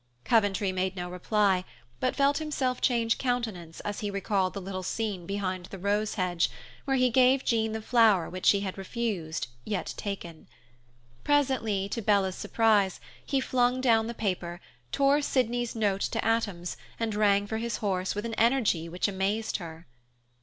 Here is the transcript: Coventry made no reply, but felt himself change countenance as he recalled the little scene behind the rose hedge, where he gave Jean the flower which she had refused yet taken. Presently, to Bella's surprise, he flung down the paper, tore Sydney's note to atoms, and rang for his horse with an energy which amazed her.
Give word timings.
Coventry 0.25 0.71
made 0.71 0.95
no 0.95 1.07
reply, 1.11 1.63
but 1.99 2.15
felt 2.15 2.39
himself 2.39 2.81
change 2.81 3.19
countenance 3.19 3.81
as 3.81 3.99
he 3.99 4.09
recalled 4.09 4.55
the 4.55 4.59
little 4.59 4.81
scene 4.81 5.27
behind 5.27 5.67
the 5.67 5.77
rose 5.77 6.15
hedge, 6.15 6.49
where 6.85 6.97
he 6.97 7.11
gave 7.11 7.45
Jean 7.45 7.73
the 7.73 7.83
flower 7.83 8.27
which 8.27 8.47
she 8.47 8.61
had 8.61 8.79
refused 8.79 9.45
yet 9.63 9.93
taken. 9.97 10.47
Presently, 11.23 11.87
to 11.89 12.01
Bella's 12.01 12.33
surprise, 12.33 12.99
he 13.23 13.39
flung 13.39 13.79
down 13.79 14.07
the 14.07 14.15
paper, 14.15 14.59
tore 14.91 15.21
Sydney's 15.21 15.75
note 15.75 16.01
to 16.01 16.25
atoms, 16.25 16.77
and 16.99 17.13
rang 17.13 17.45
for 17.45 17.59
his 17.59 17.77
horse 17.77 18.15
with 18.15 18.25
an 18.25 18.33
energy 18.39 18.89
which 18.89 19.07
amazed 19.07 19.57
her. 19.57 19.85